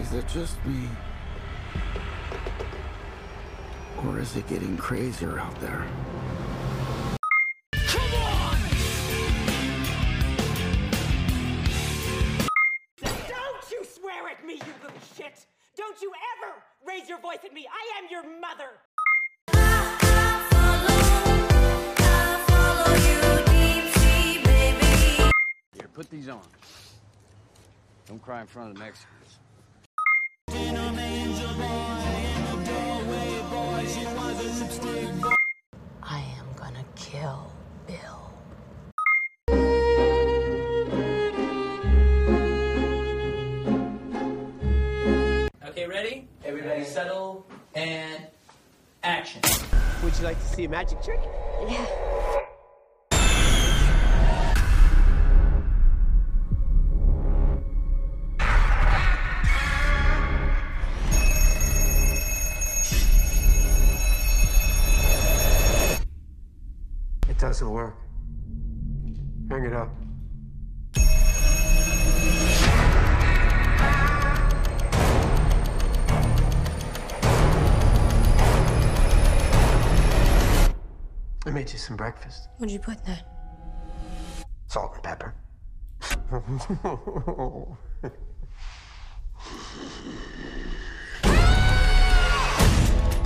Is 0.00 0.12
it 0.12 0.26
just 0.28 0.64
me? 0.66 0.88
Or 4.04 4.18
is 4.18 4.36
it 4.36 4.46
getting 4.48 4.76
crazier 4.76 5.38
out 5.38 5.58
there? 5.60 5.86
Don't 13.00 13.70
you 13.70 13.84
swear 13.84 14.28
at 14.30 14.44
me, 14.44 14.54
you 14.54 14.72
little 14.82 14.98
shit! 15.16 15.46
Don't 15.76 16.02
you 16.02 16.12
ever 16.36 16.54
raise 16.86 17.08
your 17.08 17.20
voice 17.20 17.38
at 17.44 17.52
me! 17.54 17.66
I 17.70 17.98
am 17.98 18.08
your 18.10 18.24
mother! 18.40 18.80
Here, 25.72 25.88
put 25.94 26.10
these 26.10 26.28
on. 26.28 26.42
Don't 28.06 28.22
cry 28.22 28.42
in 28.42 28.46
front 28.46 28.70
of 28.70 28.74
the 28.74 28.80
Mexicans. 28.80 29.23
I 36.02 36.24
am 36.38 36.46
gonna 36.56 36.84
kill 36.96 37.52
Bill. 37.86 38.32
Okay, 45.68 45.86
ready? 45.86 46.26
Everybody 46.44 46.84
settle 46.84 47.46
and 47.74 48.26
action. 49.04 49.40
Would 50.02 50.16
you 50.18 50.24
like 50.24 50.40
to 50.40 50.46
see 50.46 50.64
a 50.64 50.68
magic 50.68 51.00
trick? 51.02 51.20
It 51.22 52.33
I 81.46 81.50
made 81.50 81.70
you 81.70 81.78
some 81.78 81.96
breakfast. 81.96 82.48
What'd 82.56 82.72
you 82.72 82.78
put 82.78 82.96
in 82.98 83.04
that? 83.04 83.26
Salt 84.66 84.94
and 84.94 85.02
pepper. 85.02 85.34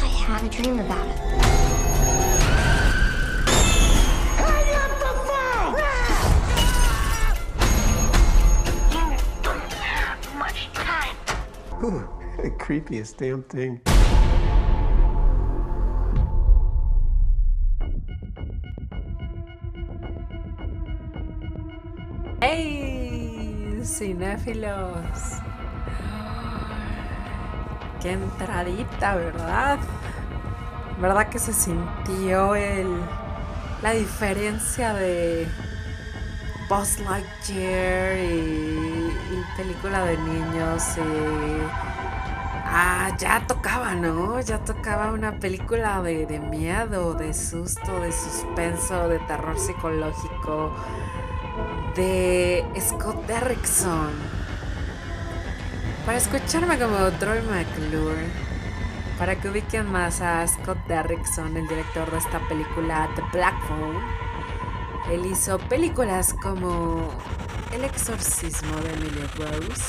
I 0.00 0.06
had 0.06 0.44
a 0.44 0.48
dream 0.48 0.80
about 0.80 1.06
it. 1.06 1.19
Ooh, 11.84 12.08
the 12.42 12.50
creepiest 12.58 13.16
damn 13.16 13.44
thing. 13.44 13.80
Cinéfilos. 23.98 25.42
Qué 28.00 28.12
entradita, 28.12 29.16
¿verdad? 29.16 29.78
¿Verdad 31.00 31.28
que 31.28 31.41
se 31.41 31.52
sintió 31.52 32.54
el, 32.54 32.86
la 33.82 33.91
diferencia 33.91 34.94
de 34.94 35.48
Buzz 36.69 37.00
Lightyear 37.00 38.19
y, 38.19 39.10
y 39.10 39.44
película 39.56 40.04
de 40.04 40.16
niños 40.19 40.84
y... 40.97 41.62
Ah, 42.70 43.10
ya 43.19 43.44
tocaba, 43.47 43.94
¿no? 43.94 44.41
Ya 44.41 44.59
tocaba 44.62 45.10
una 45.10 45.41
película 45.41 46.03
de, 46.03 46.26
de 46.26 46.38
miedo, 46.38 47.15
de 47.15 47.32
susto, 47.34 47.98
de 48.00 48.12
suspenso, 48.12 49.09
de 49.09 49.19
terror 49.20 49.59
psicológico, 49.59 50.75
de 51.98 52.64
Scott 52.81 53.26
Derrickson. 53.26 54.12
Para 56.06 56.19
escucharme 56.19 56.78
como 56.78 56.97
Troy 57.19 57.41
McClure, 57.42 58.25
para 59.19 59.34
que 59.34 59.48
ubiquen 59.48 59.91
más 59.91 60.20
a 60.20 60.47
Scott 60.47 60.78
Derrickson, 60.86 61.56
el 61.56 61.66
director 61.66 62.09
de 62.12 62.19
esta 62.19 62.38
película 62.48 63.10
The 63.16 63.22
Black 63.32 63.60
Phone, 63.66 63.98
él 65.10 65.26
hizo 65.26 65.59
películas 65.59 66.34
como 66.41 67.10
El 67.72 67.84
exorcismo 67.84 68.76
de 68.76 68.92
Emily 68.92 69.26
Rose, 69.36 69.82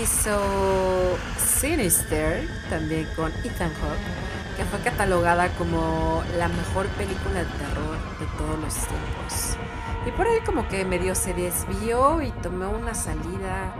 hizo 0.00 1.18
Sinister, 1.36 2.48
también 2.70 3.08
con 3.16 3.32
Ethan 3.44 3.72
Hawke, 3.74 4.29
que 4.60 4.66
fue 4.66 4.80
catalogada 4.80 5.48
como 5.56 6.22
la 6.36 6.46
mejor 6.48 6.86
película 6.88 7.38
de 7.38 7.46
terror 7.46 7.96
de 8.18 8.26
todos 8.36 8.58
los 8.60 8.74
tiempos. 8.74 9.56
Y 10.06 10.10
por 10.10 10.26
ahí 10.26 10.40
como 10.44 10.68
que 10.68 10.84
medio 10.84 11.14
se 11.14 11.32
desvió 11.32 12.20
y 12.20 12.30
tomó 12.42 12.68
una 12.68 12.92
salida 12.92 13.72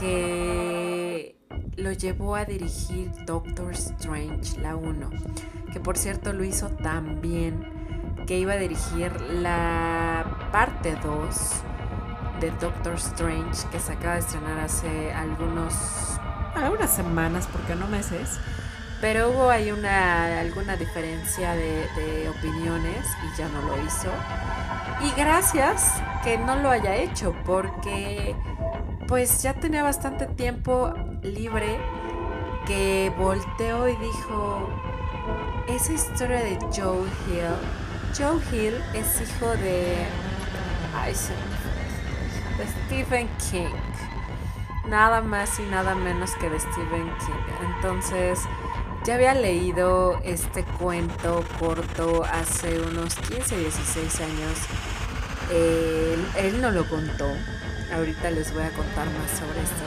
que 0.00 1.36
lo 1.76 1.92
llevó 1.92 2.36
a 2.36 2.46
dirigir 2.46 3.12
Doctor 3.26 3.74
Strange, 3.74 4.58
la 4.62 4.76
1, 4.76 5.10
que 5.74 5.78
por 5.78 5.98
cierto 5.98 6.32
lo 6.32 6.42
hizo 6.42 6.70
tan 6.70 7.20
bien 7.20 8.24
que 8.26 8.38
iba 8.38 8.54
a 8.54 8.56
dirigir 8.56 9.12
la 9.20 10.48
parte 10.50 10.96
2 11.04 11.36
de 12.40 12.50
Doctor 12.52 12.94
Strange 12.94 13.68
que 13.70 13.78
se 13.78 13.92
acaba 13.92 14.14
de 14.14 14.20
estrenar 14.20 14.58
hace 14.58 15.12
algunos 15.12 15.74
algunas 16.54 16.90
semanas, 16.90 17.46
porque 17.52 17.74
no 17.74 17.86
meses. 17.88 18.40
Pero 19.00 19.30
hubo 19.30 19.48
ahí 19.48 19.70
una 19.70 20.40
alguna 20.40 20.76
diferencia 20.76 21.54
de, 21.54 22.28
opiniones 22.28 23.06
y 23.24 23.38
ya 23.38 23.48
no 23.48 23.62
lo 23.62 23.82
hizo. 23.84 24.10
Y 25.00 25.10
gracias 25.18 26.02
que 26.24 26.36
no 26.38 26.56
lo 26.56 26.70
haya 26.70 26.96
hecho, 26.96 27.34
porque 27.46 28.34
pues 29.06 29.42
ya 29.42 29.54
tenía 29.54 29.82
bastante 29.82 30.26
tiempo 30.26 30.92
libre 31.22 31.78
que 32.66 33.12
volteó 33.16 33.88
y 33.88 33.96
dijo, 33.96 34.68
esa 35.68 35.92
historia 35.92 36.40
de 36.40 36.58
Joe 36.74 37.06
Hill, 37.26 37.54
Joe 38.16 38.40
Hill 38.52 38.74
es 38.94 39.20
hijo 39.20 39.50
de, 39.56 39.96
ay, 40.94 41.14
de 42.58 42.66
Stephen 42.84 43.28
King, 43.50 43.74
nada 44.88 45.22
más 45.22 45.58
y 45.60 45.62
nada 45.62 45.94
menos 45.94 46.32
que 46.36 46.50
de 46.50 46.58
Stephen 46.58 47.10
King. 47.18 47.74
Entonces, 47.74 48.40
ya 49.08 49.14
había 49.14 49.32
leído 49.32 50.20
este 50.22 50.64
cuento 50.64 51.42
corto 51.58 52.24
hace 52.24 52.78
unos 52.78 53.14
15, 53.14 53.56
16 53.56 54.20
años. 54.20 54.58
Él, 56.36 56.60
no 56.60 56.70
lo 56.70 56.86
contó. 56.86 57.24
Ahorita 57.90 58.30
les 58.30 58.52
voy 58.52 58.64
a 58.64 58.70
contar 58.72 59.06
más 59.06 59.30
sobre 59.30 59.62
esto. 59.62 59.84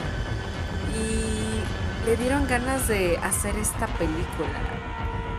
Y 0.98 2.10
le 2.10 2.16
dieron 2.16 2.48
ganas 2.48 2.88
de 2.88 3.16
hacer 3.18 3.54
esta 3.58 3.86
película. 3.86 4.58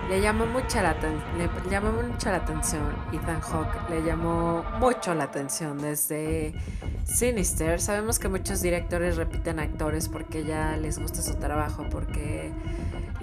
Le 0.07 0.21
llamó 0.21 0.45
mucha 0.45 0.81
la, 0.81 0.95
le 1.37 1.69
llamó 1.69 1.91
mucho 1.91 2.29
la 2.29 2.37
atención 2.37 2.95
Ethan 3.11 3.41
Hawke, 3.41 3.89
le 3.89 4.03
llamó 4.03 4.63
mucho 4.79 5.13
la 5.13 5.25
atención 5.25 5.77
desde 5.81 6.53
Sinister. 7.03 7.81
Sabemos 7.81 8.17
que 8.17 8.29
muchos 8.29 8.61
directores 8.61 9.17
repiten 9.17 9.59
actores 9.59 10.07
porque 10.07 10.45
ya 10.45 10.77
les 10.77 10.99
gusta 10.99 11.21
su 11.21 11.35
trabajo, 11.35 11.85
porque 11.91 12.53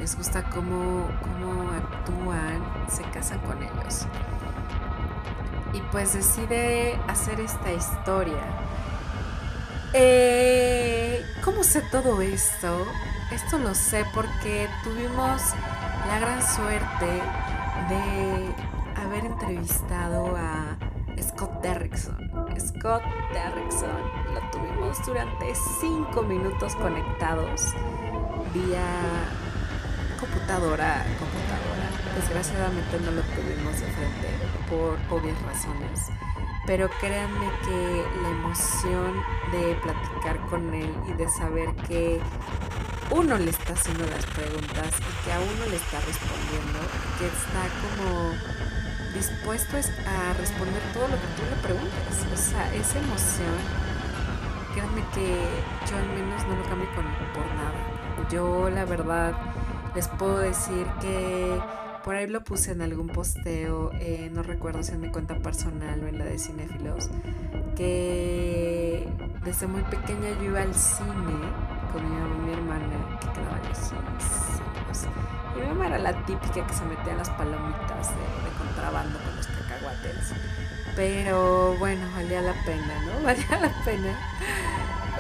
les 0.01 0.17
gusta 0.17 0.43
cómo, 0.45 1.07
cómo 1.21 1.71
actúan, 1.73 2.65
se 2.89 3.03
casan 3.11 3.39
con 3.41 3.63
ellos. 3.63 4.07
Y 5.75 5.81
pues 5.93 6.15
decide 6.15 6.99
hacer 7.07 7.39
esta 7.39 7.71
historia. 7.71 8.43
Eh, 9.93 11.23
¿Cómo 11.45 11.63
sé 11.63 11.83
todo 11.93 12.23
esto? 12.23 12.87
Esto 13.31 13.59
lo 13.59 13.75
sé 13.75 14.07
porque 14.15 14.69
tuvimos 14.83 15.43
la 16.09 16.19
gran 16.19 16.43
suerte 16.43 17.23
de 17.91 18.55
haber 19.03 19.27
entrevistado 19.27 20.35
a 20.35 20.79
Scott 21.21 21.61
Derrickson. 21.61 22.17
Scott 22.59 23.03
Derrickson 23.35 24.01
lo 24.33 24.51
tuvimos 24.51 25.05
durante 25.05 25.55
cinco 25.81 26.23
minutos 26.23 26.75
conectados 26.77 27.75
vía 28.55 29.50
computadora. 30.51 31.05
Desgraciadamente 32.17 32.99
no 33.05 33.13
lo 33.13 33.23
tuvimos 33.23 33.73
de 33.79 33.87
frente 33.87 34.29
por 34.69 34.99
obvias 35.11 35.41
razones. 35.43 36.11
pero 36.67 36.89
créanme 37.01 37.47
que 37.65 38.05
la 38.23 38.31
emoción 38.31 39.15
de 39.51 39.75
platicar 39.83 40.39
con 40.51 40.73
él 40.75 40.93
y 41.09 41.13
de 41.15 41.29
saber 41.29 41.75
que 41.89 42.21
uno 43.11 43.39
le 43.39 43.51
está 43.51 43.73
haciendo 43.73 44.05
las 44.07 44.25
preguntas 44.27 44.91
y 44.99 45.25
que 45.25 45.33
a 45.33 45.41
uno 45.41 45.67
le 45.71 45.77
está 45.77 45.99
respondiendo, 46.01 46.79
que 47.19 47.27
está 47.27 47.63
como 47.81 48.33
dispuesto 49.15 49.77
a 50.07 50.33
responder 50.35 50.83
todo 50.93 51.09
lo 51.09 51.17
que 51.17 51.29
tú 51.37 51.43
le 51.49 51.57
preguntes. 51.63 52.15
O 52.33 52.37
sea, 52.37 52.73
esa 52.75 52.99
emoción, 52.99 53.57
créanme 54.75 55.03
que 55.15 55.43
yo 55.89 55.97
al 55.97 56.09
menos 56.11 56.47
no 56.47 56.57
lo 56.57 56.63
cambio 56.65 56.89
con, 56.95 57.05
por 57.35 57.47
nada. 57.57 58.29
Yo 58.31 58.71
la 58.71 58.85
verdad 58.85 59.33
les 59.95 60.09
puedo 60.09 60.39
decir 60.39 60.87
que 61.01 61.59
por 62.05 62.15
ahí 62.15 62.27
lo 62.27 62.43
puse 62.43 62.73
en 62.73 62.83
algún 62.83 63.09
posteo, 63.09 63.91
eh, 63.95 64.31
no 64.33 64.43
recuerdo 64.43 64.83
si 64.83 64.93
en 64.93 65.01
mi 65.01 65.11
cuenta 65.11 65.37
personal 65.37 66.03
o 66.03 66.09
en 66.09 66.19
la 66.19 66.25
de 66.25 66.39
Cinefilos, 66.39 67.11
que 67.77 69.07
desde 69.45 69.67
muy 69.67 69.83
pequeña 69.83 70.31
yo 70.39 70.45
iba 70.45 70.63
al 70.63 70.75
cine 70.75 71.11
con 71.93 72.03
mi 72.09 72.17
mamá 72.17 72.35
y 72.37 72.47
mi 72.47 72.53
hermana, 72.53 73.19
que 73.21 73.29
quedaba 73.29 73.59
lejísimos. 73.59 74.61
Mi 75.57 75.67
mamá 75.67 75.87
era 75.89 75.99
la 75.99 76.25
típica 76.25 76.67
que 76.67 76.73
se 76.73 76.85
metía 76.85 77.15
las 77.15 77.29
palomitas 77.31 78.09
de, 78.09 78.59
contrabando 78.59 79.19
con 79.19 79.37
los 79.37 79.47
cacahuates. 79.47 80.33
Pero 80.97 81.77
bueno, 81.79 82.07
valía 82.15 82.41
la 82.41 82.55
pena, 82.65 83.03
¿no? 83.05 83.23
Valía 83.25 83.61
la 83.61 83.85
pena. 83.85 84.19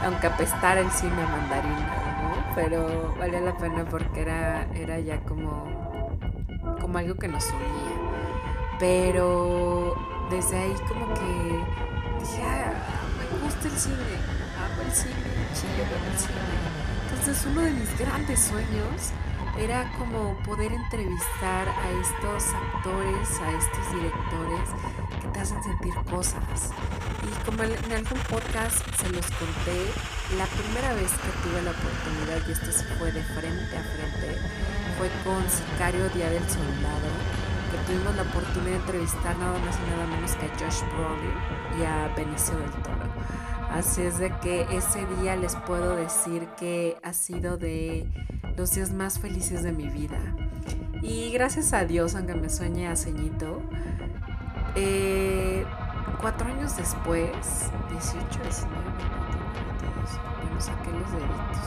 Aunque 0.02 0.26
apestara 0.26 0.80
el 0.80 0.90
cine 0.90 1.22
a 1.22 1.26
mandarina. 1.26 2.09
Pero 2.54 3.14
valía 3.18 3.40
la 3.40 3.56
pena 3.56 3.84
porque 3.88 4.22
era, 4.22 4.66
era 4.74 4.98
ya 4.98 5.20
como 5.20 5.80
como 6.80 6.98
algo 6.98 7.14
que 7.14 7.28
nos 7.28 7.44
unía. 7.46 8.76
Pero 8.78 9.94
desde 10.30 10.56
ahí 10.58 10.74
como 10.88 11.06
que 11.14 11.64
dije, 12.20 12.42
ah, 12.42 12.72
me 13.18 13.44
gusta 13.44 13.68
el 13.68 13.74
cine, 13.74 14.16
amo 14.58 14.82
el 14.82 14.92
cine, 14.92 15.14
chile 15.54 15.84
con 15.90 16.12
el 16.12 16.18
cine. 16.18 16.80
Entonces 17.10 17.46
uno 17.46 17.60
de 17.60 17.70
mis 17.72 17.98
grandes 17.98 18.40
sueños 18.40 19.12
era 19.58 19.90
como 19.98 20.36
poder 20.38 20.72
entrevistar 20.72 21.68
a 21.68 21.90
estos 22.00 22.54
actores, 22.54 23.40
a 23.40 23.50
estos 23.50 23.92
directores 23.94 24.70
hacen 25.40 25.62
sentir 25.62 25.94
cosas. 26.10 26.70
Y 27.24 27.44
como 27.44 27.62
en 27.62 27.92
algún 27.92 28.18
podcast 28.28 28.84
se 28.96 29.08
los 29.08 29.24
conté, 29.32 29.80
la 30.36 30.46
primera 30.46 30.92
vez 30.94 31.10
que 31.10 31.30
tuve 31.42 31.62
la 31.62 31.70
oportunidad, 31.72 32.46
y 32.46 32.52
esto 32.52 32.70
se 32.70 32.84
fue 32.96 33.10
de 33.12 33.22
frente 33.22 33.76
a 33.76 33.82
frente, 33.82 34.38
fue 34.98 35.08
con 35.24 35.42
Sicario 35.48 36.08
Día 36.10 36.30
del 36.30 36.46
Soldado, 36.48 37.08
que 37.70 37.78
tuvimos 37.86 38.14
la 38.16 38.22
oportunidad 38.22 38.70
de 38.70 38.76
entrevistar 38.76 39.36
nada 39.38 39.58
más 39.60 39.76
y 39.76 39.90
nada 39.90 40.06
menos 40.06 40.32
que 40.36 40.46
a 40.46 40.58
Josh 40.58 40.82
Brolin 40.92 41.80
y 41.80 41.84
a 41.84 42.12
Benicio 42.14 42.56
del 42.58 42.70
Toro. 42.82 43.10
Así 43.70 44.02
es 44.02 44.18
de 44.18 44.30
que 44.40 44.66
ese 44.72 45.06
día 45.20 45.36
les 45.36 45.54
puedo 45.56 45.96
decir 45.96 46.48
que 46.58 46.96
ha 47.02 47.12
sido 47.12 47.56
de 47.56 48.10
los 48.56 48.72
días 48.72 48.92
más 48.92 49.18
felices 49.20 49.62
de 49.62 49.72
mi 49.72 49.88
vida. 49.88 50.18
Y 51.02 51.30
gracias 51.30 51.72
a 51.72 51.84
Dios, 51.84 52.14
aunque 52.14 52.34
me 52.34 52.50
sueñe 52.50 52.88
a 52.88 52.96
ceñito, 52.96 53.62
eh, 54.74 55.19
cuatro 56.20 56.48
años 56.48 56.76
después, 56.76 57.30
18, 57.90 58.20
19, 58.42 58.76
22, 59.80 60.20
bueno, 60.36 60.60
saqué 60.60 60.90
los 60.90 61.10
deditos. 61.12 61.64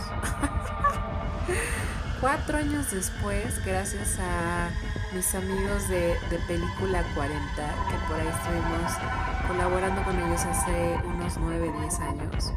cuatro 2.21 2.57
años 2.57 2.91
después, 2.91 3.65
gracias 3.65 4.19
a 4.19 4.69
mis 5.13 5.33
amigos 5.33 5.89
de, 5.89 6.15
de 6.29 6.37
Película 6.47 7.03
40, 7.15 7.35
que 7.55 7.97
por 8.07 8.19
ahí 8.19 8.27
estuvimos 8.27 8.91
colaborando 9.47 10.03
con 10.03 10.19
ellos 10.19 10.41
hace 10.45 10.99
unos 11.05 11.37
9, 11.37 11.73
10 11.81 11.99
años, 11.99 12.53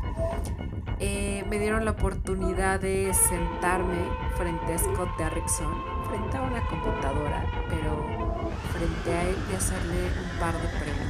eh, 0.99 1.45
me 1.49 1.59
dieron 1.59 1.85
la 1.85 1.93
oportunidad 1.93 2.81
de 2.81 3.13
sentarme 3.13 3.99
frente 4.37 4.73
a 4.73 4.79
Scott 4.79 5.17
Derrickson, 5.19 5.75
frente 6.09 6.37
a 6.37 6.43
una 6.43 6.61
computadora, 6.67 7.45
pero 7.69 8.27
frente 8.73 9.13
a 9.13 9.23
él 9.25 9.37
y 9.53 9.57
hacerle 9.57 10.11
un 10.23 10.41
par 10.41 10.55
de 10.55 10.69
preguntas. 10.79 11.06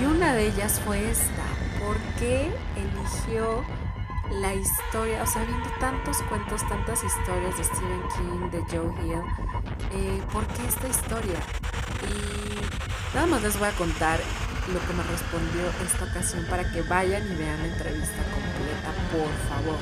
Y 0.00 0.04
una 0.04 0.34
de 0.34 0.46
ellas 0.46 0.80
fue 0.84 1.10
esta, 1.10 1.44
¿por 1.80 1.96
qué 2.18 2.52
eligió 2.76 3.64
la 4.30 4.54
historia, 4.54 5.22
o 5.22 5.26
sea, 5.26 5.42
viendo 5.44 5.68
tantos 5.80 6.18
cuentos, 6.28 6.66
tantas 6.68 7.02
historias 7.02 7.56
de 7.56 7.64
Stephen 7.64 8.02
King, 8.16 8.50
de 8.50 8.60
Joe 8.70 8.92
Hill, 9.02 9.22
eh, 9.92 10.22
¿por 10.32 10.46
qué 10.46 10.66
esta 10.68 10.86
historia? 10.86 11.40
Y 12.06 13.14
nada 13.14 13.26
más 13.26 13.42
les 13.42 13.58
voy 13.58 13.68
a 13.68 13.72
contar 13.72 14.20
lo 14.72 14.78
que 14.86 14.92
me 14.92 15.02
respondió 15.02 15.62
esta 15.84 16.04
ocasión 16.04 16.44
para 16.48 16.70
que 16.70 16.82
vayan 16.82 17.24
y 17.24 17.34
vean 17.34 17.58
la 17.58 17.68
entrevista 17.68 18.22
completa, 18.30 18.92
por 19.10 19.32
favor. 19.48 19.78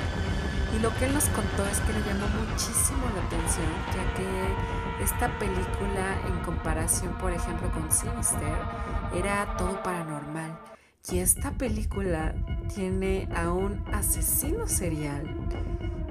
Y 0.77 0.79
lo 0.79 0.95
que 0.97 1.07
él 1.07 1.15
nos 1.15 1.25
contó 1.27 1.67
es 1.67 1.81
que 1.81 1.93
le 1.93 2.01
llamó 2.07 2.27
muchísimo 2.47 3.05
la 3.15 3.23
atención, 3.27 3.67
ya 3.93 4.15
que 4.15 4.86
esta 5.01 5.39
película 5.39 6.21
en 6.27 6.39
comparación, 6.45 7.13
por 7.15 7.33
ejemplo, 7.33 7.71
con 7.71 7.91
Sinister, 7.91 8.59
era 9.15 9.57
todo 9.57 9.83
paranormal. 9.83 10.59
Y 11.11 11.19
esta 11.19 11.53
película 11.53 12.35
tiene 12.75 13.29
a 13.35 13.51
un 13.51 13.85
asesino 13.93 14.67
serial 14.67 15.25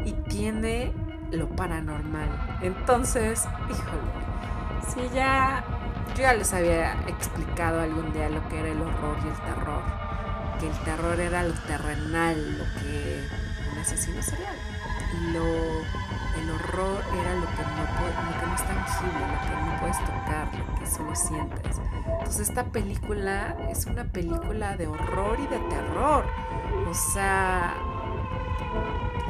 y 0.05 0.13
tiene 0.29 0.93
lo 1.31 1.49
paranormal. 1.49 2.59
Entonces, 2.61 3.45
híjole, 3.69 5.09
si 5.09 5.13
ya 5.13 5.65
yo 6.15 6.21
ya 6.21 6.33
les 6.33 6.53
había 6.53 6.93
explicado 7.07 7.81
algún 7.81 8.13
día 8.13 8.29
lo 8.29 8.47
que 8.47 8.59
era 8.59 8.69
el 8.69 8.81
horror 8.81 9.17
y 9.25 9.27
el 9.27 9.53
terror. 9.53 9.83
Que 10.59 10.67
el 10.67 10.77
terror 10.85 11.19
era 11.19 11.43
lo 11.43 11.53
terrenal, 11.53 12.57
lo 12.57 12.63
que 12.79 13.21
un 13.69 13.77
asesino 13.79 14.21
serial. 14.21 14.55
Y 15.13 15.33
lo, 15.33 15.43
el 16.37 16.49
horror 16.51 17.01
era 17.13 17.33
lo 17.35 17.47
que, 17.47 17.63
no, 17.63 18.31
lo 18.31 18.39
que 18.39 18.45
no 18.45 18.55
es 18.55 18.67
tangible, 18.67 19.19
lo 19.19 19.41
que 19.41 19.55
no 19.65 19.79
puedes 19.79 19.99
tocar, 19.99 20.49
lo 20.57 20.75
que 20.79 20.85
solo 20.85 21.15
sientes. 21.15 21.79
Entonces 22.05 22.49
esta 22.49 22.63
película 22.65 23.55
es 23.69 23.85
una 23.85 24.03
película 24.03 24.75
de 24.77 24.87
horror 24.87 25.37
y 25.39 25.47
de 25.47 25.59
terror. 25.69 26.25
O 26.89 26.93
sea, 26.93 27.75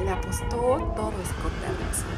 le 0.02 0.10
apostó 0.10 0.46
todo 0.96 1.12
Scott 1.24 1.52
Derrickson. 1.60 2.16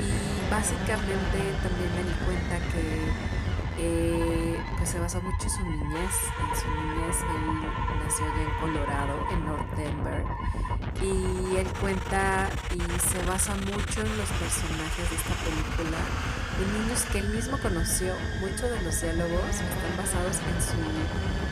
Y 0.00 0.50
básicamente 0.50 1.38
también 1.62 1.90
me 1.96 2.04
di 2.04 2.14
cuenta 2.24 2.58
que 2.72 3.34
eh, 3.78 4.62
pues 4.76 4.90
se 4.90 5.00
basa 5.00 5.20
mucho 5.20 5.44
en 5.44 5.50
su 5.50 5.62
niñez. 5.64 6.14
En 6.38 6.56
su 6.60 6.68
niñez 6.68 7.16
él 7.22 8.04
nació 8.04 8.26
en 8.26 8.50
Colorado, 8.60 9.26
en 9.32 9.44
North 9.44 9.70
Denver. 9.76 10.24
Y 11.02 11.56
él 11.56 11.66
cuenta 11.80 12.48
y 12.74 12.78
se 12.78 13.18
basa 13.26 13.54
mucho 13.54 14.00
en 14.00 14.16
los 14.16 14.30
personajes 14.38 15.10
de 15.10 15.16
esta 15.16 15.34
película, 15.44 15.98
de 16.58 16.64
niños 16.78 17.02
que 17.10 17.18
él 17.18 17.28
mismo 17.30 17.58
conoció. 17.58 18.14
Muchos 18.40 18.70
de 18.70 18.82
los 18.82 19.00
diálogos 19.00 19.50
están 19.50 19.96
basados 19.96 20.38
en, 20.38 20.58
su, 20.62 20.78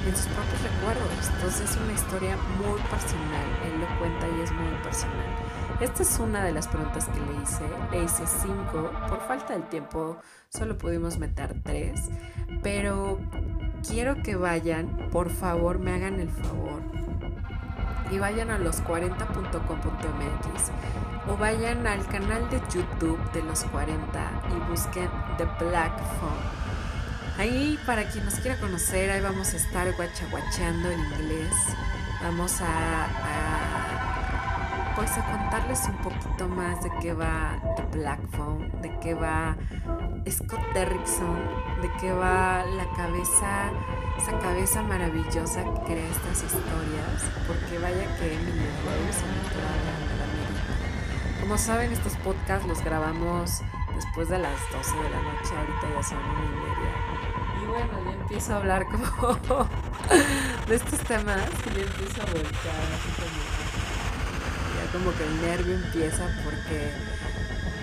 en 0.08 0.16
sus 0.16 0.26
propios 0.32 0.62
recuerdos. 0.62 1.28
Entonces 1.34 1.70
es 1.70 1.76
una 1.76 1.92
historia 1.92 2.36
muy 2.58 2.80
personal. 2.88 3.46
Él 3.66 3.80
lo 3.80 3.98
cuenta 3.98 4.28
y 4.28 4.40
es 4.40 4.52
muy 4.52 4.74
personal. 4.82 5.61
Esta 5.82 6.02
es 6.04 6.18
una 6.20 6.44
de 6.44 6.52
las 6.52 6.68
preguntas 6.68 7.06
que 7.06 7.18
le 7.18 7.32
hice. 7.42 7.64
Le 7.90 8.04
hice 8.04 8.22
cinco. 8.40 8.92
Por 9.08 9.20
falta 9.26 9.54
de 9.54 9.62
tiempo 9.62 10.16
solo 10.48 10.78
pudimos 10.78 11.18
meter 11.18 11.60
tres. 11.64 12.08
Pero 12.62 13.18
quiero 13.88 14.22
que 14.22 14.36
vayan, 14.36 15.08
por 15.10 15.28
favor, 15.28 15.80
me 15.80 15.92
hagan 15.92 16.20
el 16.20 16.30
favor. 16.30 16.82
Y 18.12 18.20
vayan 18.20 18.52
a 18.52 18.58
los40.com.mx 18.58 20.70
o 21.28 21.36
vayan 21.36 21.84
al 21.84 22.06
canal 22.06 22.48
de 22.48 22.62
YouTube 22.72 23.18
de 23.32 23.42
los 23.42 23.64
40 23.64 24.30
y 24.50 24.54
busquen 24.70 25.10
The 25.36 25.46
Black 25.64 25.98
Phone. 25.98 26.62
Ahí, 27.38 27.76
para 27.84 28.04
quien 28.04 28.24
nos 28.24 28.34
quiera 28.34 28.56
conocer, 28.60 29.10
ahí 29.10 29.20
vamos 29.20 29.52
a 29.52 29.56
estar 29.56 29.92
guachaguacheando 29.96 30.92
en 30.92 31.00
inglés. 31.00 31.52
Vamos 32.22 32.60
a, 32.60 33.81
pues 35.02 35.18
a 35.18 35.24
contarles 35.24 35.80
un 35.88 35.96
poquito 35.96 36.46
más 36.46 36.80
de 36.84 36.90
qué 37.00 37.12
va 37.12 37.58
The 37.74 37.98
Black 37.98 38.20
Phone, 38.36 38.70
de 38.82 39.00
qué 39.00 39.14
va 39.14 39.56
Scott 40.30 40.60
Derrickson, 40.74 41.38
de 41.82 41.90
qué 42.00 42.12
va 42.12 42.64
la 42.64 42.86
cabeza, 42.94 43.72
esa 44.16 44.38
cabeza 44.38 44.80
maravillosa 44.84 45.64
que 45.64 45.80
crea 45.86 46.08
estas 46.08 46.44
historias, 46.44 47.20
porque 47.48 47.80
vaya 47.80 48.16
que 48.16 48.32
Emily 48.32 48.68
Rose 48.84 49.24
Como 51.40 51.58
saben, 51.58 51.90
estos 51.90 52.14
podcasts 52.18 52.68
los 52.68 52.84
grabamos 52.84 53.60
después 53.96 54.28
de 54.28 54.38
las 54.38 54.60
12 54.70 54.96
de 54.98 55.10
la 55.10 55.20
noche, 55.20 55.56
ahorita 55.56 55.94
ya 55.96 56.02
son 56.04 56.18
una 56.18 56.44
y 56.44 56.54
media. 56.60 56.92
Y 57.60 57.66
bueno, 57.66 58.04
ya 58.04 58.22
empiezo 58.22 58.52
a 58.52 58.56
hablar 58.58 58.86
como 58.86 59.66
de 60.68 60.76
estos 60.76 61.00
temas 61.00 61.42
y 61.66 61.74
ya 61.74 61.82
empiezo 61.82 62.22
a 62.22 62.26
voltear 62.26 62.82
así 62.94 63.10
como 63.20 63.61
como 64.92 65.12
que 65.16 65.24
el 65.24 65.42
nervio 65.42 65.74
empieza 65.74 66.24
porque 66.44 66.92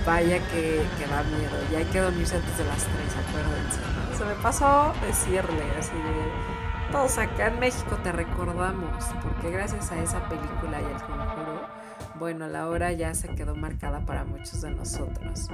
vaya 0.06 0.40
que, 0.50 0.86
que, 0.98 1.08
da 1.08 1.24
miedo. 1.24 1.58
Y 1.72 1.76
hay 1.76 1.86
que 1.86 2.00
dormirse 2.00 2.36
antes 2.36 2.58
de 2.58 2.66
las 2.66 2.84
3, 2.84 2.94
acuérdense. 3.28 3.80
Se 4.18 4.26
me 4.26 4.36
pasó 4.42 4.94
decirle 5.06 5.64
así 5.78 5.96
de, 5.96 6.92
todos 6.92 7.18
acá 7.18 7.48
en 7.48 7.60
México 7.60 7.98
te 8.04 8.12
recordamos, 8.12 9.06
porque 9.22 9.52
gracias 9.52 9.92
a 9.92 10.02
esa 10.02 10.28
película 10.28 10.82
y 10.82 10.86
el 10.86 11.02
conjuro, 11.02 11.68
bueno, 12.16 12.48
la 12.48 12.68
hora 12.68 12.92
ya 12.92 13.14
se 13.14 13.30
quedó 13.30 13.56
marcada 13.56 14.00
para 14.02 14.24
muchos 14.24 14.62
de 14.62 14.72
nosotros. 14.72 15.50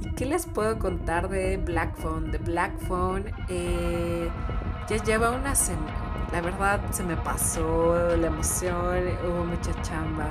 ¿Y 0.00 0.10
qué 0.14 0.26
les 0.26 0.46
puedo 0.46 0.78
contar 0.78 1.28
de 1.28 1.56
Black 1.56 1.96
Phone? 1.96 2.30
De 2.30 2.38
Black 2.38 2.78
Phone 2.86 3.32
eh, 3.48 4.28
ya 4.88 4.96
lleva 5.02 5.30
una 5.30 5.54
semana. 5.54 6.10
La 6.30 6.40
verdad 6.42 6.80
se 6.90 7.02
me 7.02 7.16
pasó 7.16 8.16
la 8.16 8.26
emoción, 8.26 8.98
hubo 9.26 9.44
mucha 9.44 9.72
chamba. 9.82 10.28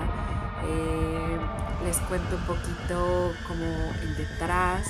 Eh, 0.66 1.40
les 1.86 1.98
cuento 2.00 2.36
un 2.36 2.44
poquito 2.44 3.34
como 3.48 3.66
el 4.02 4.16
detrás 4.18 4.88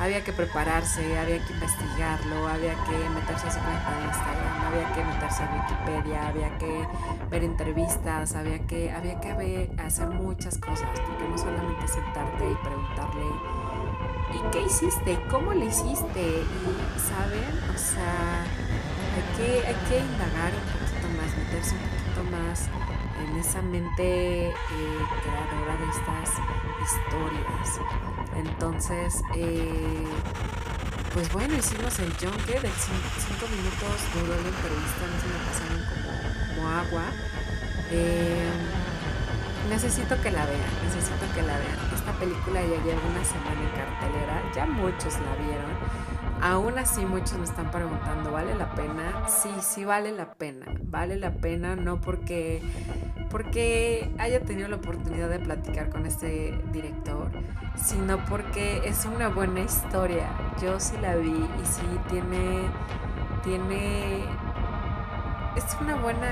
había 0.00 0.24
que 0.24 0.32
prepararse, 0.32 1.18
había 1.18 1.44
que 1.44 1.52
investigarlo, 1.52 2.48
había 2.48 2.74
que 2.84 3.08
meterse 3.10 3.46
a 3.46 3.50
su 3.50 3.60
cuenta 3.60 3.96
de 3.96 4.04
Instagram, 4.06 4.62
había 4.66 4.92
que 4.92 5.04
meterse 5.04 5.42
a 5.44 5.52
Wikipedia, 5.54 6.28
había 6.28 6.58
que 6.58 6.88
ver 7.30 7.44
entrevistas, 7.44 8.34
había 8.34 8.58
que, 8.66 8.90
había 8.90 9.20
que 9.20 9.70
hacer 9.78 10.08
muchas 10.08 10.58
cosas, 10.58 10.88
porque 10.90 11.28
no 11.28 11.38
solamente 11.38 11.86
sentarte 11.86 12.44
y 12.50 12.54
preguntarle, 12.56 13.24
¿y 14.34 14.50
qué 14.50 14.62
hiciste? 14.62 15.18
¿Cómo 15.30 15.52
le 15.54 15.66
hiciste? 15.66 16.20
Y, 16.20 16.98
¿saben? 16.98 17.70
O 17.72 17.78
sea, 17.78 18.42
hay 19.14 19.36
que, 19.36 19.66
hay 19.66 19.76
que 19.88 19.98
indagar 20.00 20.52
un 20.52 20.66
poquito 20.74 21.08
más, 21.16 21.36
meterse 21.38 21.74
un 21.76 21.82
poquito 21.82 22.36
más 22.36 22.68
en 23.22 23.36
esa 23.36 23.62
mente 23.62 24.48
eh, 24.48 24.54
creadora 25.22 25.76
de 25.76 25.86
estas 25.90 26.30
historias. 26.82 27.80
Entonces, 28.36 29.22
eh, 29.36 30.04
pues 31.12 31.32
bueno, 31.32 31.54
hicimos 31.54 31.98
el 32.00 32.10
junket, 32.12 32.62
de 32.62 32.70
5 32.70 33.46
minutos 33.48 33.96
duró 34.14 34.34
la 34.34 34.48
entrevista, 34.48 35.06
no 35.06 35.16
se 35.20 35.28
me 35.28 35.38
pasaron 35.46 35.80
como, 35.90 36.56
como 36.56 36.68
agua. 36.68 37.04
Eh, 37.90 38.50
necesito 39.68 40.20
que 40.20 40.30
la 40.30 40.44
vean, 40.46 40.70
necesito 40.84 41.24
que 41.34 41.42
la 41.42 41.56
vean. 41.58 41.78
Esta 41.94 42.12
película 42.12 42.60
ya 42.60 42.82
lleva 42.82 43.00
una 43.08 43.24
semana 43.24 43.60
en 43.60 43.70
cartelera, 43.70 44.42
ya 44.54 44.66
muchos 44.66 45.14
la 45.14 45.44
vieron. 45.44 46.14
Aún 46.40 46.78
así 46.78 47.06
muchos 47.06 47.38
me 47.38 47.44
están 47.44 47.70
preguntando, 47.70 48.30
¿vale 48.30 48.54
la 48.54 48.74
pena? 48.74 49.26
Sí, 49.28 49.50
sí 49.62 49.84
vale 49.84 50.12
la 50.12 50.34
pena. 50.34 50.66
Vale 50.82 51.16
la 51.16 51.30
pena 51.32 51.74
no 51.76 52.00
porque 52.00 52.60
porque 53.34 54.14
haya 54.18 54.38
tenido 54.38 54.68
la 54.68 54.76
oportunidad 54.76 55.28
de 55.28 55.40
platicar 55.40 55.90
con 55.90 56.06
este 56.06 56.56
director, 56.72 57.32
sino 57.74 58.24
porque 58.26 58.82
es 58.84 59.06
una 59.06 59.28
buena 59.28 59.62
historia. 59.62 60.28
Yo 60.62 60.78
sí 60.78 60.94
la 61.02 61.16
vi 61.16 61.32
y 61.32 61.66
sí 61.66 61.82
tiene 62.08 62.68
tiene 63.42 64.18
es 65.56 65.64
una 65.80 65.96
buena 65.96 66.28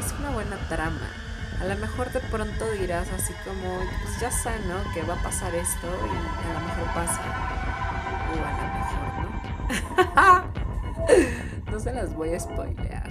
es 0.00 0.14
una 0.18 0.30
buena 0.30 0.56
trama. 0.70 1.10
A 1.60 1.66
lo 1.66 1.76
mejor 1.76 2.10
de 2.10 2.20
pronto 2.20 2.72
dirás 2.80 3.06
así 3.10 3.34
como, 3.44 3.76
pues 4.02 4.18
ya 4.18 4.30
sé, 4.30 4.52
¿no? 4.66 4.76
Que 4.94 5.02
va 5.02 5.12
a 5.12 5.22
pasar 5.22 5.54
esto 5.54 5.86
y 5.86 6.48
a 6.48 6.54
lo 6.54 6.60
mejor 6.68 6.94
pasa. 6.94 7.20
O 8.32 8.36
a 8.46 8.52
lo 8.56 8.66
mejor, 8.78 10.46
¿no? 11.66 11.70
no 11.70 11.80
se 11.80 11.92
las 11.92 12.14
voy 12.14 12.32
a 12.32 12.40
spoilear. 12.40 13.10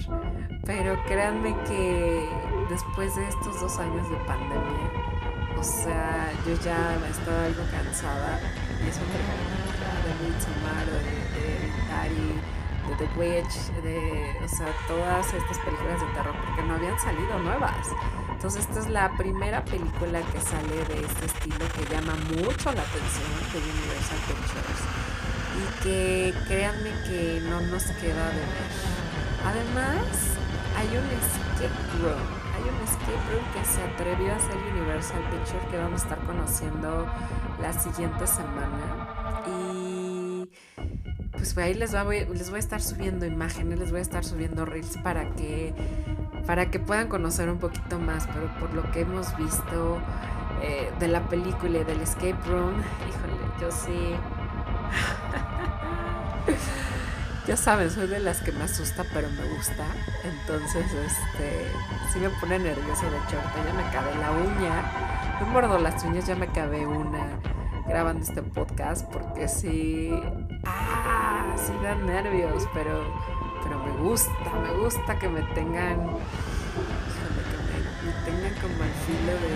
Pero 0.66 1.02
créanme 1.06 1.56
que 1.68 2.28
después 2.70 3.16
de 3.16 3.28
estos 3.28 3.62
dos 3.62 3.78
años 3.78 4.10
de 4.10 4.16
pandemia, 4.26 4.90
o 5.58 5.64
sea, 5.64 6.32
yo 6.46 6.54
ya 6.56 6.98
estaba 7.10 7.46
algo 7.46 7.64
cansada. 7.72 8.40
Y 8.84 8.90
eso 8.90 9.02
de 9.02 10.12
Midsommar, 10.22 10.86
de, 10.86 11.16
de 11.36 11.70
Dari, 11.90 12.42
de 12.88 12.96
The 12.98 13.20
Witch, 13.20 13.56
de, 13.84 14.38
o 14.44 14.48
sea, 14.48 14.68
todas 14.88 15.34
estas 15.34 15.58
películas 15.60 16.02
de 16.02 16.08
terror, 16.14 16.36
porque 16.46 16.62
no 16.64 16.76
habían 16.76 17.00
salido 17.00 17.40
nuevas. 17.40 17.88
Entonces 18.32 18.68
esta 18.68 18.80
es 18.80 18.90
la 18.90 19.12
primera 19.18 19.64
película 19.66 20.22
que 20.22 20.42
sale 20.42 20.76
de 20.76 21.06
este 21.06 21.26
estilo 21.26 21.66
que 21.76 21.94
llama 21.94 22.16
mucho 22.30 22.72
la 22.74 22.82
atención 22.82 23.32
de 23.54 23.58
Universal 23.58 24.20
Pictures 24.28 24.82
y 25.56 25.84
que 25.84 26.34
créanme 26.48 26.92
que 27.08 27.42
no 27.50 27.62
nos 27.62 27.84
queda 27.84 28.30
de 28.30 28.42
ver. 28.42 28.96
Además, 29.46 30.38
hay 30.75 30.88
un 30.88 31.05
escape 31.05 31.70
room. 32.01 32.22
Hay 32.55 32.63
un 32.63 32.84
escape 32.84 33.32
room 33.32 33.46
que 33.53 33.65
se 33.65 33.82
atrevió 33.82 34.34
a 34.34 34.36
hacer 34.36 34.58
Universal 34.74 35.22
Pictures 35.32 35.65
que 35.72 35.77
vamos 35.77 36.01
a 36.01 36.03
estar 36.03 36.20
conociendo 36.25 37.08
la 37.62 37.74
siguiente 37.74 38.27
semana. 38.27 39.44
Y 39.48 40.50
pues 41.32 41.58
ahí 41.58 41.74
les, 41.74 41.91
voy, 42.03 42.25
les 42.25 42.50
voy 42.50 42.58
a 42.58 42.60
estar 42.60 42.82
subiendo 42.82 43.25
imágenes, 43.25 43.79
les 43.79 43.91
voy 43.91 44.00
a 44.00 44.03
estar 44.03 44.24
subiendo 44.24 44.65
reels 44.65 44.98
para 44.98 45.34
que, 45.36 45.74
para 46.46 46.70
que 46.72 46.79
puedan 46.79 47.08
conocer 47.08 47.50
un 47.50 47.60
poquito 47.60 48.00
más. 48.00 48.27
Pero 48.27 48.48
por 48.60 48.74
lo 48.74 48.89
que 48.91 49.01
hemos 49.01 49.36
visto 49.38 50.00
eh, 50.62 50.91
de 51.00 51.08
la 51.08 51.27
película 51.27 51.79
y 51.79 51.84
del 51.84 52.01
escape 52.01 52.38
room, 52.48 52.74
híjole, 53.08 53.62
yo 53.62 53.72
sí. 53.72 54.15
Ya 57.48 57.56
saben, 57.58 57.92
soy 57.92 58.08
de 58.08 58.20
las 58.20 58.42
que 58.42 58.52
me 58.52 58.64
asusta, 58.64 59.06
pero 59.14 59.30
me 59.30 59.46
gusta. 59.56 59.86
Entonces, 60.24 60.86
este, 60.86 61.68
sí 62.12 62.20
me 62.20 62.30
pone 62.30 62.60
nervioso 62.60 63.10
de 63.10 63.18
hecho. 63.18 63.38
Ya 63.66 63.74
me 63.74 63.84
cabe 63.92 64.16
la 64.16 64.32
uña. 64.32 65.40
Me 65.40 65.46
muerdo 65.48 65.78
las 65.80 66.04
uñas, 66.04 66.25
ya 66.25 66.36
me 66.36 66.48
cabe 66.48 66.86
una 66.88 67.40
grabando 67.88 68.24
este 68.24 68.42
podcast 68.42 69.06
porque 69.12 69.48
sí, 69.48 70.10
ah, 70.66 71.56
sí 71.56 71.72
dan 71.84 72.06
nervios, 72.06 72.68
pero, 72.74 73.04
pero 73.64 73.78
me 73.84 73.92
gusta, 74.02 74.32
me 74.64 74.74
gusta 74.82 75.20
que 75.20 75.30
me 75.30 75.42
tengan, 75.54 76.02
híjole, 76.02 77.44
me, 78.04 78.12
tengan 78.25 78.54
como 78.60 78.84
al 78.84 78.90
filo 79.06 79.34
de, 79.34 79.50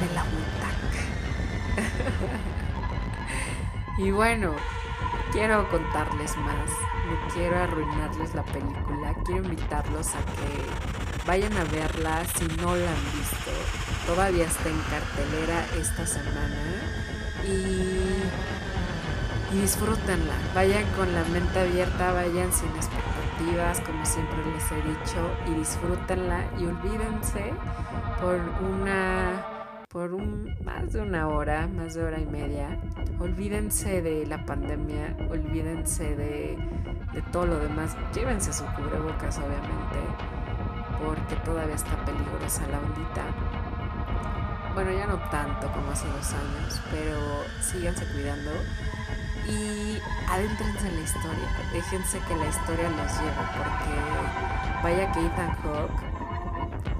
de 0.00 0.14
la 0.14 0.24
butaca. 0.24 1.00
y 3.98 4.10
bueno, 4.10 4.54
quiero 5.36 5.68
contarles 5.68 6.34
más, 6.38 6.70
no 7.06 7.34
quiero 7.34 7.58
arruinarles 7.58 8.34
la 8.34 8.42
película, 8.42 9.12
quiero 9.22 9.44
invitarlos 9.44 10.14
a 10.14 10.18
que 10.18 11.26
vayan 11.26 11.54
a 11.58 11.64
verla 11.64 12.24
si 12.24 12.46
no 12.56 12.74
la 12.74 12.88
han 12.88 13.04
visto. 13.12 13.50
Todavía 14.06 14.46
está 14.46 14.70
en 14.70 14.80
cartelera 14.88 15.66
esta 15.78 16.06
semana 16.06 16.56
y, 17.44 18.14
y 19.54 19.60
disfrútenla. 19.60 20.32
Vayan 20.54 20.86
con 20.96 21.12
la 21.12 21.22
mente 21.24 21.60
abierta, 21.60 22.12
vayan 22.14 22.50
sin 22.50 22.70
expectativas, 22.70 23.80
como 23.80 24.06
siempre 24.06 24.38
les 24.46 24.72
he 24.72 24.76
dicho, 24.76 25.36
y 25.48 25.50
disfrútenla 25.58 26.46
y 26.58 26.64
olvídense 26.64 27.52
por 28.22 28.40
una 28.64 29.55
por 29.88 30.14
un, 30.14 30.56
más 30.64 30.92
de 30.92 31.00
una 31.00 31.28
hora, 31.28 31.68
más 31.68 31.94
de 31.94 32.02
hora 32.02 32.18
y 32.18 32.26
media. 32.26 32.80
Olvídense 33.20 34.02
de 34.02 34.26
la 34.26 34.44
pandemia, 34.44 35.16
olvídense 35.30 36.16
de, 36.16 36.58
de 37.12 37.22
todo 37.32 37.46
lo 37.46 37.58
demás. 37.58 37.96
Llévense 38.14 38.52
su 38.52 38.64
cubrebocas, 38.64 39.38
obviamente, 39.38 39.98
porque 41.04 41.36
todavía 41.44 41.76
está 41.76 41.96
peligrosa 42.04 42.66
la 42.68 42.78
ondita. 42.78 43.24
Bueno, 44.74 44.92
ya 44.92 45.06
no 45.06 45.16
tanto 45.30 45.72
como 45.72 45.90
hace 45.92 46.06
dos 46.08 46.32
años, 46.32 46.82
pero 46.90 47.18
síganse 47.62 48.04
cuidando 48.12 48.50
y 49.48 49.98
adéntrense 50.28 50.88
en 50.88 50.96
la 50.96 51.02
historia. 51.02 51.48
Déjense 51.72 52.18
que 52.26 52.36
la 52.36 52.48
historia 52.48 52.90
los 52.90 53.12
lleve, 53.18 53.32
porque 53.56 54.82
vaya 54.82 55.12
que 55.12 55.26
Ethan 55.26 55.56
Hawke 55.62 56.05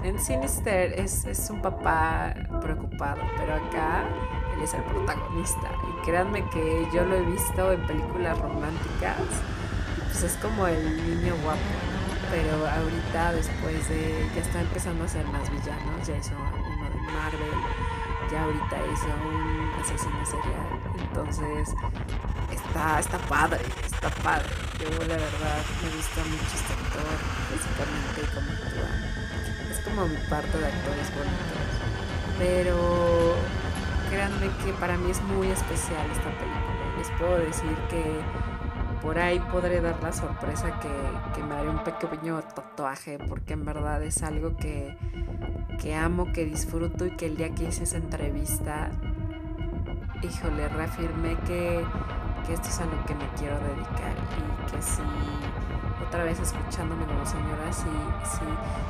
en 0.03 0.19
Sinister 0.19 0.93
es, 0.93 1.25
es, 1.25 1.49
un 1.49 1.61
papá 1.61 2.33
preocupado, 2.61 3.21
pero 3.37 3.55
acá 3.55 4.03
él 4.55 4.61
es 4.63 4.73
el 4.73 4.83
protagonista. 4.83 5.69
Y 5.89 6.05
créanme 6.05 6.47
que 6.49 6.87
yo 6.93 7.03
lo 7.05 7.15
he 7.15 7.21
visto 7.21 7.71
en 7.71 7.85
películas 7.87 8.37
románticas, 8.39 9.17
pues 10.05 10.23
es 10.23 10.33
como 10.37 10.67
el 10.67 10.97
niño 10.97 11.35
guapo. 11.43 11.59
Pero 12.29 12.67
ahorita, 12.67 13.33
después 13.33 13.87
de. 13.89 14.29
Ya 14.35 14.41
está 14.41 14.61
empezando 14.61 15.05
a 15.05 15.07
ser 15.07 15.25
más 15.27 15.49
villanos, 15.49 16.05
ya 16.05 16.17
hizo 16.17 16.33
uno 16.35 16.89
de 16.89 17.11
Marvel, 17.13 17.51
ya 18.31 18.43
ahorita 18.43 18.77
hizo 18.93 19.07
un 19.07 19.71
asesino 19.81 20.25
serial. 20.25 20.67
Entonces, 20.99 21.73
está, 22.51 22.99
está 22.99 23.17
padre, 23.29 23.61
está 23.85 24.09
padre. 24.21 24.49
Yo, 24.77 24.89
la 25.07 25.15
verdad, 25.15 25.63
me 25.81 25.95
gusta 25.95 26.21
mucho 26.25 26.53
este 26.53 26.73
actor, 26.73 27.17
físicamente, 27.49 28.35
como 28.35 28.51
actúa 28.51 29.26
como 29.89 30.07
mi 30.07 30.17
parte 30.29 30.57
de 30.57 30.65
actores 30.65 31.11
bonitos. 31.15 31.67
Pero 32.37 33.35
créanme 34.09 34.49
que 34.63 34.73
para 34.73 34.97
mí 34.97 35.11
es 35.11 35.21
muy 35.21 35.47
especial 35.47 36.05
esta 36.11 36.29
película. 36.37 36.97
Les 36.97 37.09
puedo 37.11 37.37
decir 37.39 37.75
que 37.89 38.03
por 39.01 39.19
ahí 39.19 39.39
podré 39.51 39.81
dar 39.81 40.01
la 40.01 40.11
sorpresa 40.11 40.79
que, 40.79 41.43
me 41.43 41.55
haré 41.55 41.69
un 41.69 41.83
pequeño 41.83 42.41
tatuaje 42.41 43.19
porque 43.19 43.53
en 43.53 43.63
verdad 43.63 44.03
es 44.03 44.23
algo 44.23 44.57
que, 44.57 44.97
que 45.79 45.95
amo, 45.95 46.31
que 46.33 46.45
disfruto 46.45 47.05
y 47.05 47.11
que 47.11 47.27
el 47.27 47.37
día 47.37 47.53
que 47.53 47.65
hice 47.65 47.83
esa 47.83 47.97
entrevista, 47.97 48.89
híjole, 50.21 50.67
reafirmé 50.69 51.35
que, 51.45 51.85
que 52.45 52.53
esto 52.53 52.67
es 52.67 52.79
a 52.79 52.85
lo 52.85 53.05
que 53.05 53.15
me 53.15 53.27
quiero 53.37 53.57
dedicar 53.59 54.15
y 54.35 54.71
que 54.71 54.81
si 54.81 55.01
otra 56.05 56.23
vez 56.23 56.39
escuchándome 56.39 57.05
como 57.05 57.25
señora, 57.25 57.71
si, 57.71 57.89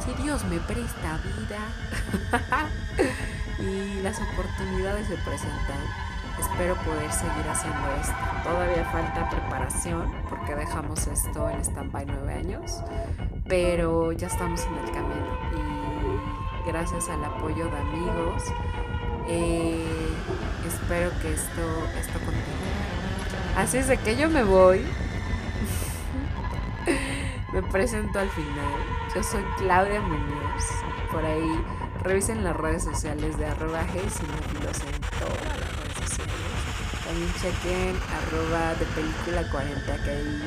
si, 0.05 0.23
Dios 0.23 0.43
me 0.45 0.59
presta 0.59 1.19
vida 1.23 2.69
y 3.59 4.01
las 4.01 4.19
oportunidades 4.19 5.07
se 5.07 5.15
presentan, 5.17 5.79
espero 6.39 6.75
poder 6.75 7.11
seguir 7.11 7.47
haciendo 7.49 7.91
esto. 8.01 8.13
Todavía 8.43 8.85
falta 8.85 9.29
preparación 9.29 10.13
porque 10.29 10.55
dejamos 10.55 11.07
esto 11.07 11.49
en 11.49 11.61
stand-by 11.61 12.05
nueve 12.05 12.33
años, 12.33 12.83
pero 13.47 14.11
ya 14.11 14.27
estamos 14.27 14.61
en 14.65 14.75
el 14.75 14.91
camino 14.91 15.37
y 15.53 16.67
gracias 16.67 17.09
al 17.09 17.23
apoyo 17.23 17.65
de 17.65 17.77
amigos, 17.77 18.43
eh, 19.29 20.13
espero 20.67 21.11
que 21.21 21.33
esto, 21.33 21.61
esto 21.99 22.19
continúe. 22.19 22.67
Así 23.55 23.77
es 23.77 23.87
de 23.87 23.97
que 23.97 24.15
yo 24.15 24.29
me 24.29 24.43
voy. 24.43 24.85
Presento 27.71 28.19
al 28.19 28.29
final. 28.29 28.73
Yo 29.13 29.23
soy 29.23 29.43
Claudia 29.57 30.01
Muñoz. 30.01 30.63
Por 31.11 31.25
ahí 31.25 31.63
revisen 32.03 32.43
las 32.43 32.55
redes 32.55 32.83
sociales 32.83 33.37
de 33.37 33.45
arroba 33.45 33.83
Cinefilos 33.85 34.79
en 34.81 35.01
todas 35.19 35.59
las 35.59 35.77
redes 35.77 36.09
sociales. 36.09 36.37
También 37.05 37.33
chequen 37.41 37.95
arroba 38.11 38.73
de 38.75 38.85
película 38.85 39.49
40 39.51 40.03
que 40.03 40.09
ahí 40.09 40.43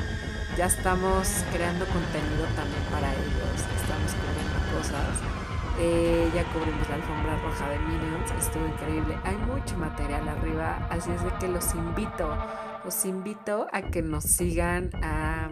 ya 0.57 0.67
estamos 0.67 1.29
creando 1.53 1.87
contenido 1.87 2.45
también 2.57 2.83
para 2.91 3.13
ellos. 3.13 3.57
Estamos 3.81 4.13
cubriendo 4.13 4.79
cosas. 4.79 5.41
Eh, 5.79 6.31
ya 6.35 6.45
cubrimos 6.53 6.87
la 6.91 6.97
alfombra 6.97 7.39
roja 7.39 7.71
de 7.71 7.79
Minions, 7.79 8.31
estuvo 8.39 8.67
increíble. 8.67 9.17
Hay 9.25 9.37
mucho 9.37 9.79
material 9.79 10.29
arriba, 10.29 10.87
así 10.91 11.11
es 11.11 11.25
de 11.25 11.31
que 11.41 11.49
los 11.49 11.75
invito, 11.75 12.37
los 12.85 13.05
invito 13.07 13.67
a 13.73 13.81
que 13.81 14.03
nos 14.03 14.25
sigan 14.25 14.91
a, 15.03 15.49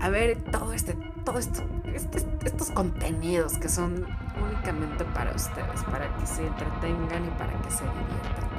a 0.00 0.08
ver 0.08 0.38
todo 0.50 0.72
este, 0.72 0.94
todo 1.24 1.38
esto, 1.38 1.62
este, 1.94 2.24
estos 2.44 2.70
contenidos 2.70 3.58
que 3.58 3.68
son 3.68 4.06
únicamente 4.42 5.04
para 5.04 5.32
ustedes, 5.32 5.82
para 5.90 6.14
que 6.16 6.26
se 6.26 6.46
entretengan 6.46 7.26
y 7.26 7.30
para 7.38 7.52
que 7.62 7.70
se 7.70 7.84
diviertan. 7.84 8.50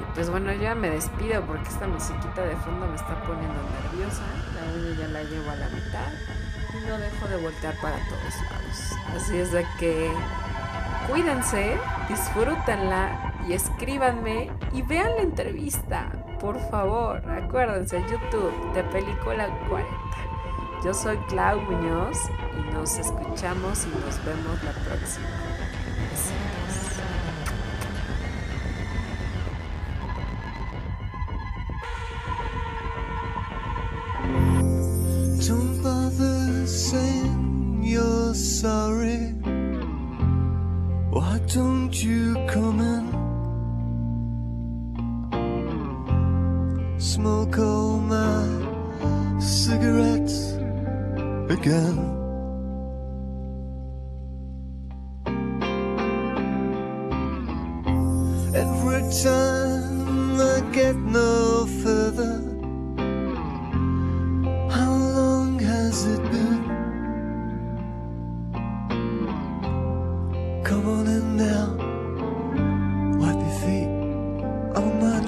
Y 0.00 0.14
pues 0.14 0.30
bueno, 0.30 0.52
ya 0.52 0.74
me 0.74 0.90
despido 0.90 1.42
porque 1.42 1.68
esta 1.68 1.86
musiquita 1.86 2.42
de 2.42 2.56
fondo 2.56 2.86
me 2.86 2.96
está 2.96 3.22
poniendo 3.22 3.60
nerviosa. 3.82 4.22
La 4.54 4.72
uña 4.72 4.98
ya 4.98 5.08
la 5.08 5.22
llevo 5.22 5.50
a 5.50 5.56
la 5.56 5.68
mitad 5.68 6.12
no 6.80 6.98
dejo 6.98 7.28
de 7.28 7.36
voltear 7.36 7.74
para 7.80 7.96
todos 8.08 8.34
lados. 8.50 8.92
Así 9.14 9.38
es 9.38 9.52
de 9.52 9.66
que 9.78 10.10
cuídense, 11.08 11.76
disfrútenla 12.08 13.34
y 13.46 13.52
escríbanme 13.52 14.50
y 14.72 14.82
vean 14.82 15.10
la 15.16 15.22
entrevista, 15.22 16.10
por 16.40 16.58
favor. 16.70 17.22
Acuérdense, 17.30 18.02
YouTube 18.10 18.72
de 18.74 18.82
Película 18.84 19.48
40. 19.68 20.11
Yo 20.84 20.92
soy 20.92 21.16
Clau 21.28 21.60
Muñoz 21.60 22.18
y 22.58 22.74
nos 22.74 22.98
escuchamos 22.98 23.86
y 23.86 23.90
nos 24.04 24.24
vemos 24.24 24.62
la 24.64 24.72
próxima. 24.72 25.28
you're 37.92 38.34
sorry, 38.34 39.34
why 41.10 41.38
don't 41.52 41.92
you 41.92 42.34
come 42.48 42.80
in? 42.80 43.01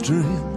dream 0.04 0.53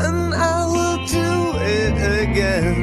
and 0.00 0.34
I 0.34 0.66
will 0.74 0.98
do 1.06 1.30
it 1.78 1.96
again. 2.22 2.78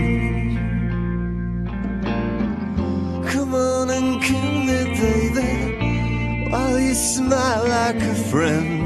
Come 3.32 3.54
on 3.56 3.90
and 3.90 4.22
kill 4.24 4.52
me, 4.70 4.80
baby, 5.02 6.50
while 6.52 6.80
you 6.80 6.94
smile 6.94 7.68
like 7.68 8.02
a 8.02 8.16
friend. 8.30 8.85